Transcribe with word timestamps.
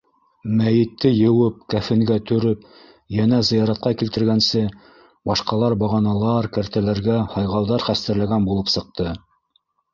Мәйетте 0.59 1.09
йыуып, 1.17 1.59
кәфенгә 1.73 2.15
төрөп, 2.31 2.63
йәнә 3.19 3.43
зыяратҡа 3.51 3.93
килтергәнсе 4.01 4.63
башҡалар 5.33 5.79
бағаналар, 5.85 6.51
кәртәләргә 6.59 7.23
һайғауҙар 7.37 7.89
хәстәрләгән 7.93 8.53
булып 8.53 8.77
сыҡты. 8.79 9.17